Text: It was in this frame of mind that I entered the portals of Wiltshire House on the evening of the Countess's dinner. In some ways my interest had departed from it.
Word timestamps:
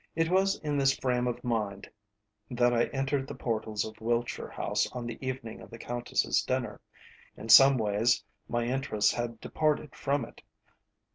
It 0.15 0.31
was 0.31 0.55
in 0.61 0.79
this 0.79 0.97
frame 0.97 1.27
of 1.27 1.43
mind 1.43 1.87
that 2.49 2.73
I 2.73 2.85
entered 2.85 3.27
the 3.27 3.35
portals 3.35 3.85
of 3.85 4.01
Wiltshire 4.01 4.47
House 4.49 4.91
on 4.93 5.05
the 5.05 5.23
evening 5.23 5.61
of 5.61 5.69
the 5.69 5.77
Countess's 5.77 6.41
dinner. 6.41 6.81
In 7.37 7.49
some 7.49 7.77
ways 7.77 8.23
my 8.49 8.63
interest 8.65 9.13
had 9.13 9.39
departed 9.39 9.95
from 9.95 10.25
it. 10.25 10.41